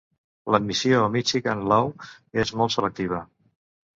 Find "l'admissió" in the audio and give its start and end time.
0.53-1.01